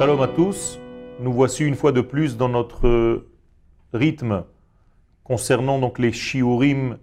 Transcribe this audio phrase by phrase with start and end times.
[0.00, 0.78] Shalom à tous.
[1.20, 3.26] Nous voici une fois de plus dans notre
[3.92, 4.44] rythme
[5.24, 6.96] concernant donc les shiurim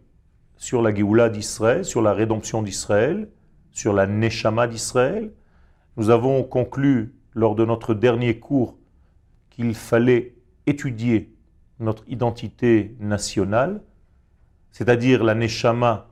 [0.56, 3.30] sur la Géoula d'Israël, sur la rédemption d'Israël,
[3.72, 5.32] sur la Neshama d'Israël.
[5.96, 8.80] Nous avons conclu lors de notre dernier cours
[9.52, 10.34] qu'il fallait
[10.66, 11.32] étudier
[11.80, 13.84] notre identité nationale,
[14.72, 16.08] c'est-à-dire la Neshama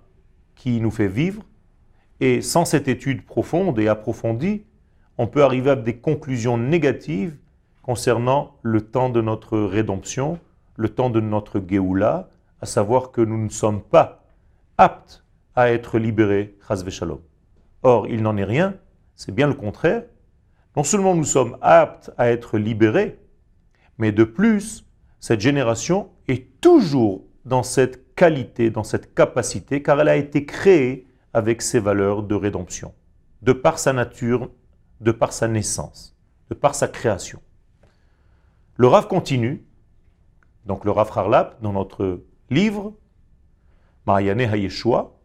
[0.53, 1.41] qui nous fait vivre,
[2.19, 4.65] et sans cette étude profonde et approfondie,
[5.17, 7.37] on peut arriver à des conclusions négatives
[7.81, 10.39] concernant le temps de notre rédemption,
[10.75, 12.29] le temps de notre Géoula,
[12.61, 14.25] à savoir que nous ne sommes pas
[14.77, 15.23] aptes
[15.55, 16.57] à être libérés,
[16.89, 17.19] Shalom.
[17.83, 18.75] Or, il n'en est rien,
[19.15, 20.03] c'est bien le contraire.
[20.75, 23.19] Non seulement nous sommes aptes à être libérés,
[23.97, 24.85] mais de plus,
[25.19, 31.07] cette génération est toujours dans cette qualité, dans cette capacité, car elle a été créée
[31.33, 32.93] avec ses valeurs de rédemption,
[33.41, 34.49] de par sa nature,
[35.01, 36.15] de par sa naissance,
[36.49, 37.41] de par sa création.
[38.77, 39.63] Le Rav continue,
[40.65, 42.93] donc le Rav Harlap, dans notre livre,
[44.05, 45.15] Mariane Hayeshua,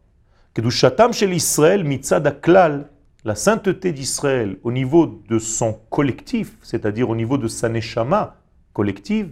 [0.53, 2.89] Kedushatam shel Israël mitzad aklal,
[3.23, 8.37] la sainteté d'Israël au niveau de son collectif, c'est-à-dire au niveau de sa neshama
[8.73, 9.31] collective,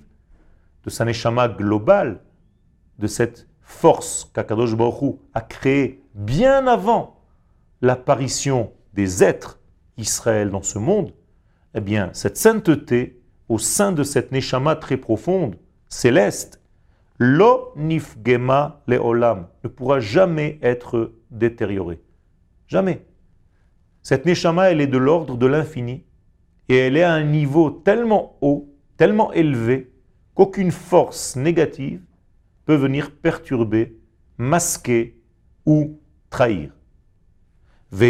[0.85, 2.21] de sa neshama globale,
[2.99, 7.17] de cette force qu'Akadosh Baruch a créée bien avant
[7.81, 9.58] l'apparition des êtres
[9.99, 11.13] Israël dans ce monde,
[11.75, 15.55] eh bien, cette sainteté, au sein de cette neshama très profonde,
[15.87, 16.61] céleste,
[17.17, 22.01] lo nifgema leolam, ne pourra jamais être détériorée.
[22.67, 23.05] Jamais.
[24.01, 26.05] Cette neshama, elle est de l'ordre de l'infini,
[26.69, 29.91] et elle est à un niveau tellement haut, tellement élevé,
[30.35, 32.01] qu'aucune force négative
[32.65, 33.97] peut venir perturber,
[34.37, 35.19] masquer
[35.65, 36.71] ou trahir.
[37.91, 38.05] Ce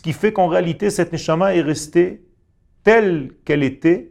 [0.00, 2.24] qui fait qu'en réalité, cette neshama est restée
[2.82, 4.10] telle qu'elle était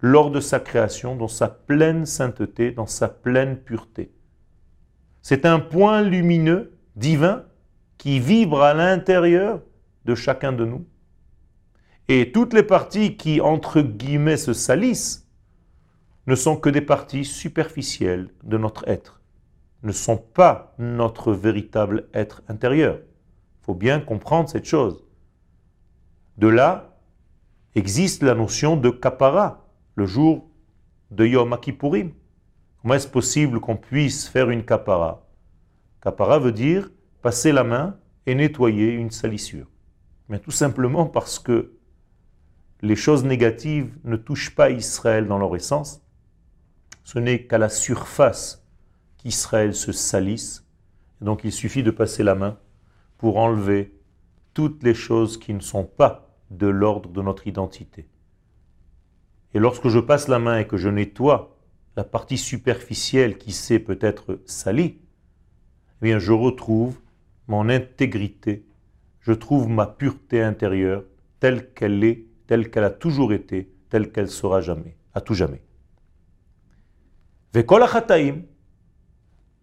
[0.00, 4.10] lors de sa création, dans sa pleine sainteté, dans sa pleine pureté.
[5.22, 7.44] C'est un point lumineux, divin,
[7.98, 9.60] qui vibre à l'intérieur
[10.06, 10.86] de chacun de nous.
[12.08, 15.28] Et toutes les parties qui, entre guillemets, se salissent,
[16.26, 19.19] ne sont que des parties superficielles de notre être,
[19.82, 22.98] ne sont pas notre véritable être intérieur.
[22.98, 25.04] Il faut bien comprendre cette chose.
[26.36, 26.96] De là
[27.74, 30.48] existe la notion de kapara, le jour
[31.10, 32.12] de Yom Kippourim.
[32.80, 35.26] Comment est-ce possible qu'on puisse faire une kapara?
[36.00, 36.90] Kapara veut dire
[37.22, 39.66] passer la main et nettoyer une salissure.
[40.28, 41.72] Mais tout simplement parce que
[42.82, 46.02] les choses négatives ne touchent pas Israël dans leur essence,
[47.04, 48.59] ce n'est qu'à la surface
[49.22, 50.66] qu'Israël se salisse.
[51.20, 52.58] Et donc il suffit de passer la main
[53.18, 53.94] pour enlever
[54.54, 58.08] toutes les choses qui ne sont pas de l'ordre de notre identité.
[59.52, 61.56] Et lorsque je passe la main et que je nettoie
[61.96, 64.98] la partie superficielle qui s'est peut-être salie,
[66.00, 66.98] eh bien je retrouve
[67.46, 68.64] mon intégrité,
[69.20, 71.04] je trouve ma pureté intérieure
[71.40, 75.62] telle qu'elle est, telle qu'elle a toujours été, telle qu'elle sera jamais, à tout jamais.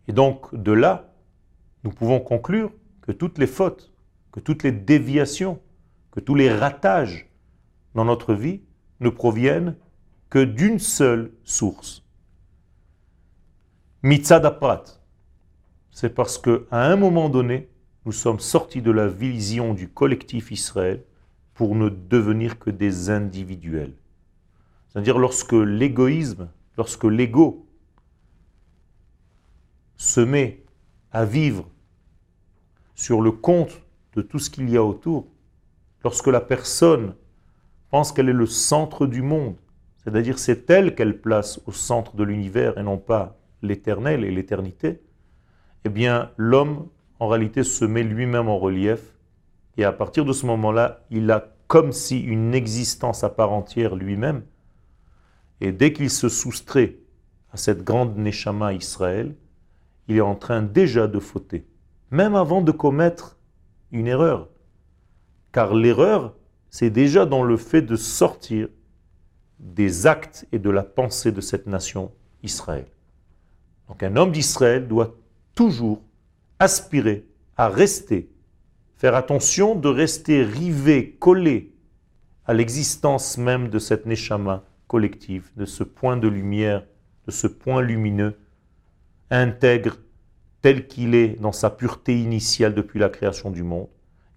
[0.07, 1.13] Et donc, de là,
[1.83, 3.93] nous pouvons conclure que toutes les fautes,
[4.31, 5.59] que toutes les déviations,
[6.11, 7.29] que tous les ratages
[7.93, 8.61] dans notre vie
[8.99, 9.75] ne proviennent
[10.29, 12.03] que d'une seule source.
[14.03, 14.83] Mitzadaprat.
[15.91, 17.69] C'est parce qu'à un moment donné,
[18.05, 21.03] nous sommes sortis de la vision du collectif Israël
[21.53, 23.93] pour ne devenir que des individuels.
[24.87, 27.66] C'est-à-dire lorsque l'égoïsme, lorsque l'ego
[29.97, 30.63] se met
[31.11, 31.67] à vivre
[32.95, 33.81] sur le compte
[34.15, 35.27] de tout ce qu'il y a autour,
[36.03, 37.15] lorsque la personne
[37.89, 39.55] pense qu'elle est le centre du monde,
[40.03, 45.01] c'est-à-dire c'est elle qu'elle place au centre de l'univers et non pas l'éternel et l'éternité,
[45.83, 46.87] eh bien l'homme
[47.19, 49.15] en réalité se met lui-même en relief
[49.77, 53.95] et à partir de ce moment-là, il a comme si une existence à part entière
[53.95, 54.43] lui-même
[55.59, 56.97] et dès qu'il se soustrait
[57.51, 59.35] à cette grande Neshama Israël,
[60.07, 61.67] il est en train déjà de fauter,
[62.11, 63.37] même avant de commettre
[63.91, 64.49] une erreur.
[65.51, 66.35] Car l'erreur,
[66.69, 68.69] c'est déjà dans le fait de sortir
[69.59, 72.11] des actes et de la pensée de cette nation
[72.43, 72.85] Israël.
[73.87, 75.15] Donc un homme d'Israël doit
[75.55, 76.01] toujours
[76.59, 77.25] aspirer
[77.55, 78.29] à rester,
[78.95, 81.73] faire attention de rester rivé, collé
[82.45, 86.85] à l'existence même de cette Neshama collective, de ce point de lumière,
[87.25, 88.37] de ce point lumineux
[89.29, 89.97] intègre
[90.61, 93.89] tel qu'il est dans sa pureté initiale depuis la création du monde.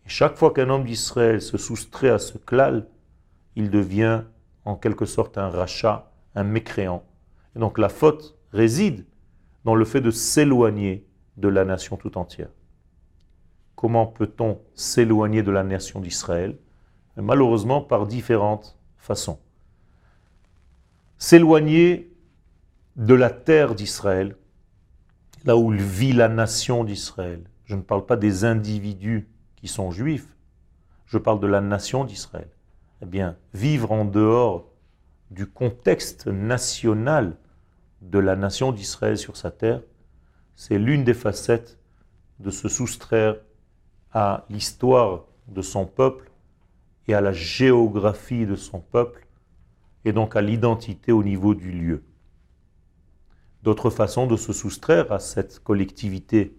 [0.07, 2.87] Et chaque fois qu'un homme d'Israël se soustrait à ce klal,
[3.57, 4.23] il devient
[4.65, 7.05] en quelque sorte un rachat, un mécréant.
[7.57, 9.07] Et donc la faute réside
[9.65, 11.07] dans le fait de s'éloigner
[11.37, 12.51] de la nation tout entière.
[13.75, 16.59] Comment peut-on s'éloigner de la nation d'Israël?
[17.17, 19.39] Malheureusement par différentes façons.
[21.19, 22.13] S'éloigner
[22.97, 24.37] de la terre d'Israël,
[25.45, 27.43] là où vit la nation d'Israël.
[27.65, 30.37] Je ne parle pas des individus qui sont juifs,
[31.07, 32.49] je parle de la nation d'Israël.
[33.03, 34.71] Eh bien, vivre en dehors
[35.31, 37.37] du contexte national
[38.03, 39.83] de la nation d'Israël sur sa terre,
[40.57, 41.79] c'est l'une des facettes
[42.39, 43.37] de se soustraire
[44.13, 46.31] à l'histoire de son peuple
[47.09, 49.27] et à la géographie de son peuple,
[50.05, 52.03] et donc à l'identité au niveau du lieu.
[53.63, 56.57] D'autres façons de se soustraire à cette collectivité,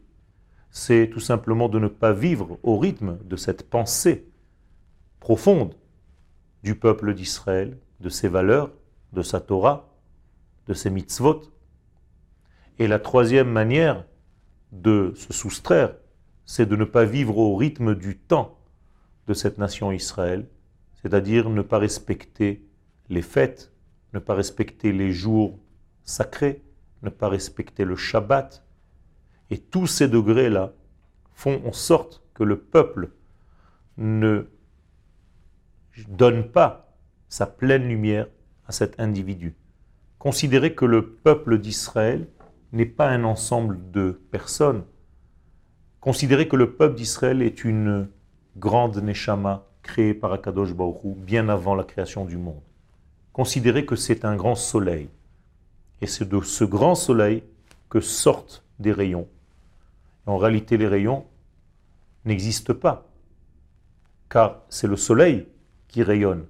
[0.69, 4.29] c'est tout simplement de ne pas vivre au rythme de cette pensée
[5.19, 5.75] profonde
[6.63, 8.71] du peuple d'Israël, de ses valeurs,
[9.13, 9.93] de sa Torah,
[10.67, 11.41] de ses mitzvot.
[12.79, 14.05] Et la troisième manière
[14.71, 15.95] de se soustraire,
[16.45, 18.59] c'est de ne pas vivre au rythme du temps
[19.27, 20.47] de cette nation Israël,
[21.01, 22.65] c'est-à-dire ne pas respecter
[23.09, 23.71] les fêtes,
[24.13, 25.59] ne pas respecter les jours
[26.03, 26.63] sacrés,
[27.03, 28.63] ne pas respecter le Shabbat.
[29.49, 30.73] Et tous ces degrés-là
[31.33, 33.11] font en sorte que le peuple
[33.97, 34.47] ne
[36.07, 36.95] donne pas
[37.27, 38.27] sa pleine lumière
[38.67, 39.55] à cet individu.
[40.19, 42.27] Considérez que le peuple d'Israël
[42.71, 44.83] n'est pas un ensemble de personnes.
[45.99, 48.09] Considérez que le peuple d'Israël est une
[48.57, 52.61] grande Neshama créée par Akadosh Baruch bien avant la création du monde.
[53.33, 55.09] Considérez que c'est un grand soleil.
[56.01, 57.43] Et c'est de ce grand soleil
[57.89, 59.27] que sortent des rayons.
[60.25, 61.25] En réalité, les rayons
[62.25, 63.07] n'existent pas,
[64.29, 65.47] car c'est le soleil
[65.87, 66.45] qui rayonne.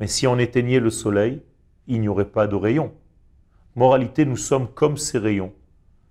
[0.00, 1.42] Mais si on éteignait le soleil,
[1.86, 2.92] il n'y aurait pas de rayons.
[3.74, 5.52] Moralité, nous sommes comme ces rayons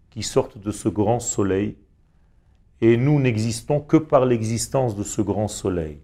[0.10, 1.78] qui sortent de ce grand soleil,
[2.82, 6.00] et nous n'existons que par l'existence de ce grand soleil.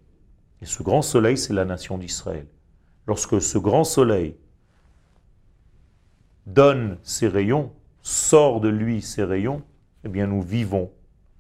[0.62, 2.48] Et ce grand soleil, c'est la nation d'Israël.
[3.06, 4.36] Lorsque ce grand soleil
[6.46, 9.64] donne ses rayons, sort de lui ses rayons,
[10.04, 10.92] eh bien nous vivons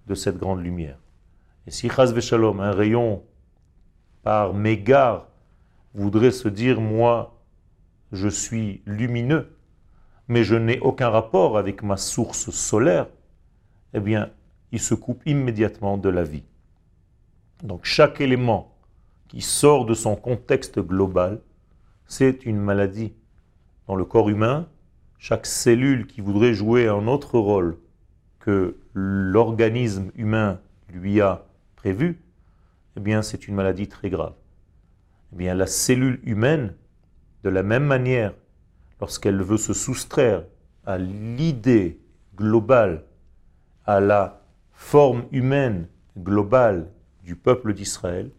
[0.07, 0.97] de cette grande lumière.
[1.67, 3.23] Et si Chaz Shalom, un rayon
[4.21, 5.27] par mégare,
[5.93, 7.39] voudrait se dire, moi,
[8.11, 9.55] je suis lumineux,
[10.27, 13.07] mais je n'ai aucun rapport avec ma source solaire,
[13.93, 14.31] eh bien,
[14.71, 16.43] il se coupe immédiatement de la vie.
[17.63, 18.75] Donc chaque élément
[19.27, 21.41] qui sort de son contexte global,
[22.07, 23.13] c'est une maladie.
[23.87, 24.67] Dans le corps humain,
[25.23, 27.77] chaque cellule qui voudrait jouer un autre rôle
[28.39, 30.59] que l'organisme humain
[30.89, 31.45] lui a
[31.77, 32.19] prévu,
[32.97, 34.33] eh bien c'est une maladie très grave.
[35.31, 36.75] Eh bien la cellule humaine,
[37.45, 38.33] de la même manière,
[38.99, 40.43] lorsqu'elle veut se soustraire
[40.85, 42.01] à l'idée
[42.35, 43.05] globale,
[43.85, 44.41] à la
[44.73, 45.87] forme humaine
[46.17, 46.89] globale
[47.23, 48.29] du peuple d'Israël,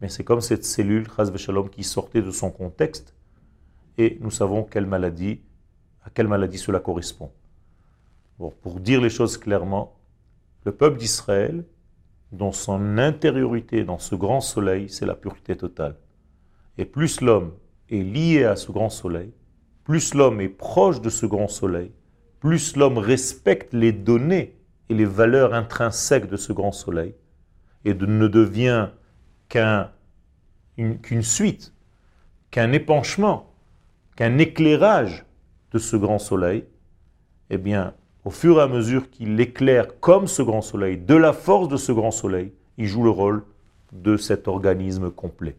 [0.00, 3.14] mais c'est comme cette cellule, Shalom, qui sortait de son contexte,
[3.98, 5.42] et nous savons quelle maladie,
[6.04, 7.30] à quelle maladie cela correspond.
[8.38, 10.00] pour dire les choses clairement,
[10.64, 11.64] le peuple d'Israël
[12.32, 15.96] dans son intériorité, dans ce grand soleil, c'est la pureté totale.
[16.78, 17.52] Et plus l'homme
[17.90, 19.32] est lié à ce grand soleil,
[19.84, 21.92] plus l'homme est proche de ce grand soleil,
[22.38, 24.56] plus l'homme respecte les données
[24.88, 27.14] et les valeurs intrinsèques de ce grand soleil,
[27.84, 28.90] et ne devient
[29.48, 31.74] qu'une suite,
[32.50, 33.52] qu'un épanchement,
[34.16, 35.24] qu'un éclairage
[35.72, 36.64] de ce grand soleil,
[37.50, 41.32] eh bien, au fur et à mesure qu'il éclaire comme ce grand soleil, de la
[41.32, 43.44] force de ce grand soleil, il joue le rôle
[43.92, 45.56] de cet organisme complet.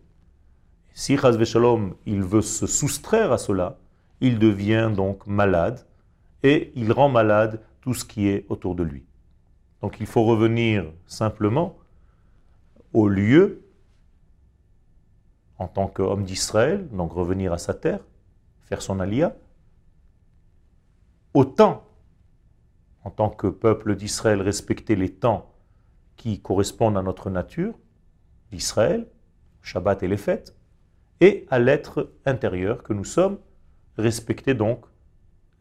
[0.93, 3.77] Si Shalom, il veut se soustraire à cela,
[4.19, 5.85] il devient donc malade
[6.43, 9.03] et il rend malade tout ce qui est autour de lui.
[9.81, 11.77] Donc il faut revenir simplement
[12.93, 13.61] au lieu
[15.57, 17.99] en tant qu'homme d'Israël, donc revenir à sa terre,
[18.65, 19.35] faire son alia,
[21.33, 21.87] au temps
[23.03, 25.53] en tant que peuple d'Israël, respecter les temps
[26.17, 27.73] qui correspondent à notre nature,
[28.51, 29.07] d'Israël,
[29.61, 30.55] Shabbat et les fêtes,
[31.19, 33.39] et à l'être intérieur que nous sommes,
[33.97, 34.85] respecter donc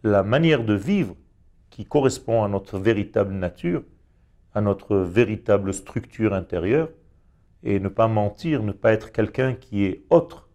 [0.03, 1.15] la manière de vivre
[1.71, 3.83] qui correspond à notre véritable nature,
[4.55, 6.91] à notre véritable structure intérieure,
[7.63, 10.49] et ne pas mentir, ne pas être quelqu'un qui est autre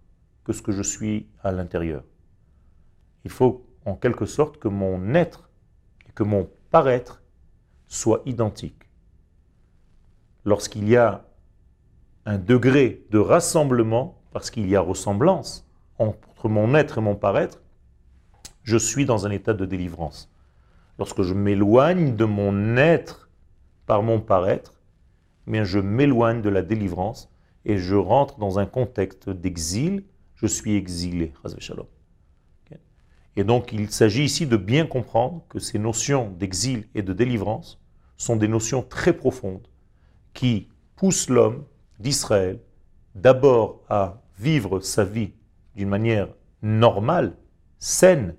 [0.44, 2.04] que ce que je suis à l'intérieur.
[3.24, 5.50] Il faut en quelque sorte que mon être,
[6.15, 7.22] que mon paraître
[7.88, 8.89] soit identique.
[10.44, 11.25] Lorsqu'il y a
[12.25, 15.65] un degré de rassemblement, parce qu'il y a ressemblance
[15.98, 17.62] entre mon être et mon paraître,
[18.63, 20.32] je suis dans un état de délivrance.
[20.98, 23.30] Lorsque je m'éloigne de mon être
[23.86, 24.82] par mon paraître,
[25.48, 27.32] eh bien je m'éloigne de la délivrance
[27.63, 30.04] et je rentre dans un contexte d'exil,
[30.36, 31.32] je suis exilé.
[33.36, 37.82] Et donc il s'agit ici de bien comprendre que ces notions d'exil et de délivrance
[38.18, 39.68] sont des notions très profondes
[40.34, 41.65] qui poussent l'homme
[42.00, 42.60] d'Israël
[43.13, 45.34] d'abord à vivre sa vie
[45.75, 46.30] d'une manière
[46.62, 47.36] normale,
[47.80, 48.36] saine,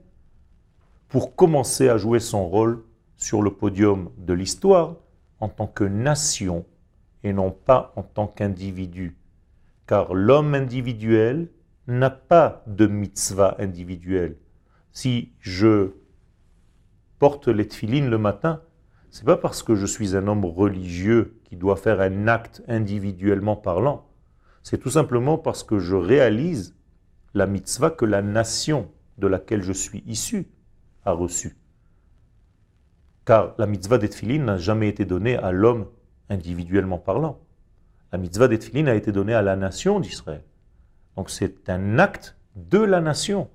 [1.08, 2.84] pour commencer à jouer son rôle
[3.16, 4.96] sur le podium de l'histoire
[5.40, 6.64] en tant que nation
[7.22, 9.16] et non pas en tant qu'individu.
[9.86, 11.48] Car l'homme individuel
[11.86, 14.36] n'a pas de mitzvah individuelle.
[14.96, 15.90] Si je
[17.18, 18.62] porte les tfilines le matin,
[19.10, 23.56] c'est pas parce que je suis un homme religieux qui doit faire un acte individuellement
[23.56, 24.08] parlant.
[24.62, 26.74] C'est tout simplement parce que je réalise
[27.34, 30.46] la mitzvah que la nation de laquelle je suis issu
[31.04, 31.58] a reçue.
[33.26, 35.88] Car la mitzvah des n'a jamais été donnée à l'homme
[36.30, 37.38] individuellement parlant.
[38.12, 40.42] La mitzvah des a été donnée à la nation d'Israël.
[41.16, 43.50] Donc c'est un acte de la nation.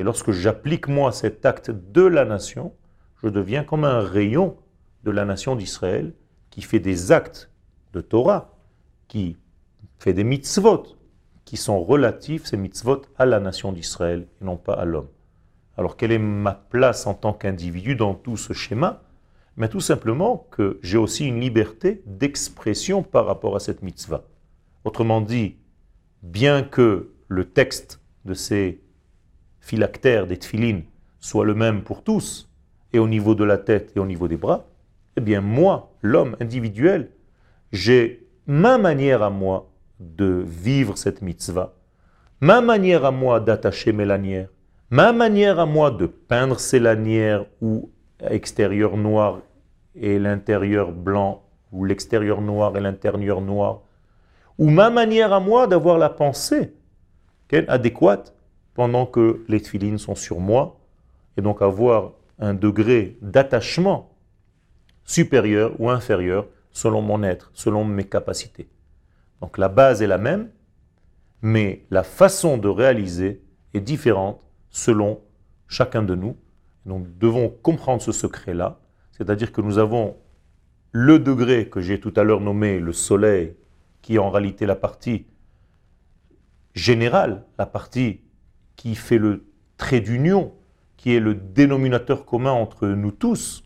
[0.00, 2.72] Et lorsque j'applique moi cet acte de la nation,
[3.22, 4.56] je deviens comme un rayon
[5.04, 6.14] de la nation d'Israël
[6.48, 7.50] qui fait des actes
[7.92, 8.56] de Torah,
[9.08, 9.36] qui
[9.98, 10.96] fait des mitzvot,
[11.44, 15.10] qui sont relatifs, ces mitzvot, à la nation d'Israël et non pas à l'homme.
[15.76, 19.02] Alors quelle est ma place en tant qu'individu dans tout ce schéma?
[19.58, 24.24] Mais tout simplement que j'ai aussi une liberté d'expression par rapport à cette mitzvah.
[24.84, 25.58] Autrement dit,
[26.22, 28.80] bien que le texte de ces
[29.60, 30.82] phylactères, des tfilines,
[31.20, 32.50] soit le même pour tous,
[32.92, 34.66] et au niveau de la tête et au niveau des bras,
[35.16, 37.10] eh bien moi, l'homme individuel,
[37.72, 41.74] j'ai ma manière à moi de vivre cette mitzvah,
[42.40, 44.48] ma manière à moi d'attacher mes lanières,
[44.90, 47.90] ma manière à moi de peindre ces lanières ou
[48.28, 49.40] extérieur noir
[49.94, 53.82] et l'intérieur blanc, ou l'extérieur noir et l'intérieur noir,
[54.58, 56.72] ou ma manière à moi d'avoir la pensée
[57.68, 58.34] adéquate
[58.80, 60.80] pendant que les tfilines sont sur moi,
[61.36, 64.16] et donc avoir un degré d'attachement
[65.04, 68.70] supérieur ou inférieur selon mon être, selon mes capacités.
[69.42, 70.48] Donc la base est la même,
[71.42, 73.42] mais la façon de réaliser
[73.74, 75.20] est différente selon
[75.68, 76.38] chacun de nous.
[76.86, 78.80] Donc devons comprendre ce secret-là,
[79.12, 80.16] c'est-à-dire que nous avons
[80.92, 83.56] le degré que j'ai tout à l'heure nommé le soleil,
[84.00, 85.26] qui est en réalité la partie
[86.72, 88.22] générale, la partie
[88.80, 89.44] qui fait le
[89.76, 90.54] trait d'union,
[90.96, 93.62] qui est le dénominateur commun entre nous tous,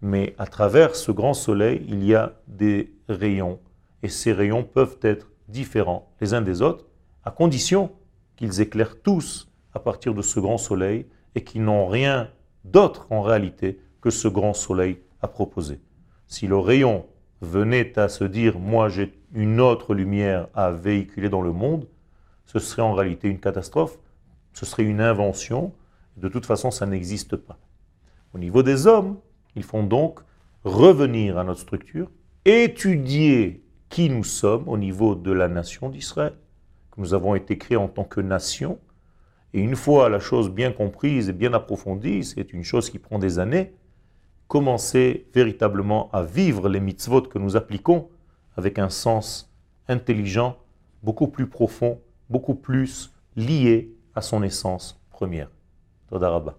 [0.00, 3.60] mais à travers ce grand soleil, il y a des rayons.
[4.02, 6.86] Et ces rayons peuvent être différents les uns des autres,
[7.22, 7.90] à condition
[8.36, 12.30] qu'ils éclairent tous à partir de ce grand soleil et qu'ils n'ont rien
[12.64, 15.82] d'autre en réalité que ce grand soleil à proposer.
[16.28, 17.04] Si le rayon
[17.42, 21.86] venait à se dire, moi j'ai une autre lumière à véhiculer dans le monde,
[22.48, 23.98] ce serait en réalité une catastrophe,
[24.54, 25.72] ce serait une invention,
[26.16, 27.58] de toute façon ça n'existe pas.
[28.34, 29.18] Au niveau des hommes,
[29.54, 30.20] ils font donc
[30.64, 32.10] revenir à notre structure,
[32.46, 36.32] étudier qui nous sommes au niveau de la nation d'Israël,
[36.90, 38.78] que nous avons été créés en tant que nation,
[39.52, 43.18] et une fois la chose bien comprise et bien approfondie, c'est une chose qui prend
[43.18, 43.74] des années,
[44.46, 48.08] commencer véritablement à vivre les mitzvot que nous appliquons
[48.56, 49.54] avec un sens
[49.86, 50.56] intelligent,
[51.02, 55.50] beaucoup plus profond, beaucoup plus lié à son essence première.
[56.08, 56.58] Todarabah.